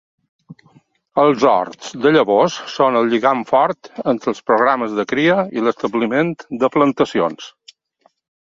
Els 1.23 1.43
horts 1.49 1.91
de 2.05 2.13
llavors 2.15 2.55
són 2.77 2.97
el 3.01 3.11
lligam 3.13 3.43
fort 3.51 3.91
entre 4.15 4.33
els 4.33 4.41
programes 4.49 4.97
de 5.01 5.07
cria 5.13 5.37
i 5.59 5.67
l'establiment 5.67 6.35
de 6.65 6.75
plantacions. 6.79 7.53